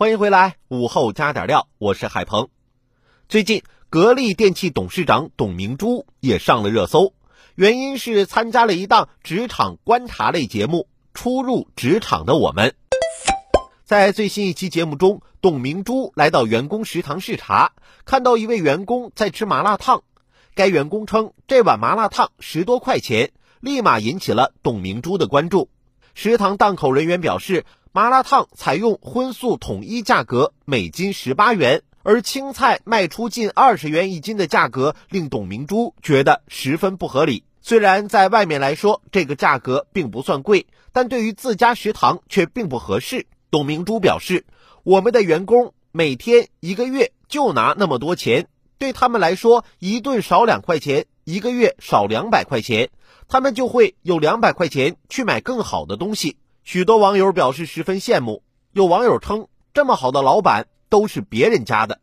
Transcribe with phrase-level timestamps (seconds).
[0.00, 2.48] 欢迎回来，午后加点料，我是海鹏。
[3.28, 7.12] 最近，格力电器董事长董明珠也上了热搜，
[7.54, 12.70] 原因是参加了一档职场观察类节目《初入职场的我们》。
[13.84, 17.72] 在最新一期节目中，董明珠来到员工食堂视察，
[18.06, 20.02] 看到一位员工在吃麻辣烫，
[20.54, 25.68] 该员工称这碗麻辣烫十多块钱，立马引起了董明珠的关注。
[26.14, 27.66] 食堂档口人员表示。
[27.92, 37.42] 麻辣烫采用荤素统一价格，每斤十八元，而青菜卖出近二十元一斤的价格，令董明珠觉得十分不合理。
[37.60, 43.26] 虽然在外面来说这个价格并不算贵，但对于自家食堂却并不合适。
[43.50, 44.46] 董明珠表示
[44.84, 48.46] ：“我们的员工每天一个月就拿那么多钱，
[48.78, 52.90] 对他们来说，一顿少两块钱，一个月少两百块钱，
[53.26, 56.36] 他们就会有两百块钱去买更好的东西。”
[56.72, 62.00] 许多网友表示十分羡慕，有网友称这么好的老板都是别人家的。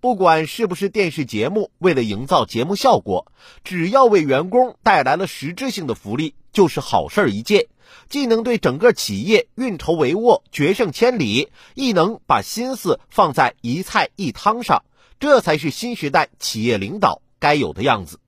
[0.00, 3.30] 不管是不是电视节目，为了营造节目效果，
[3.64, 7.66] 只要为员工带来了实质性的福利，就是好事一件。
[8.08, 14.84] 既能对整个企业运筹帷幄、决胜千里，亦能把心思放在一菜一汤上，
[15.20, 18.18] 这才是新时代企业领导该有的样子。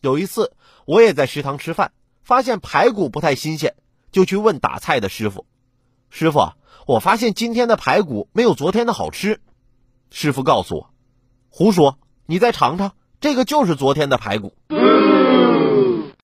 [0.00, 0.52] 有一次，
[0.84, 1.92] 我也在食堂吃饭。
[2.28, 3.74] 发现排骨不太新鲜，
[4.12, 5.46] 就去问打菜的师傅
[6.12, 6.52] ：“师傅，
[6.86, 9.40] 我发现今天的排骨没有昨天的好吃。”
[10.12, 10.90] 师傅告诉我
[11.48, 14.52] ：“胡说，你再尝尝，这个就是昨天的排骨。”